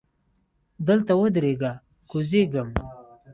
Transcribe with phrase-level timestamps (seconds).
[0.87, 1.71] دلته ودریږه!
[2.09, 2.69] کوزیږم.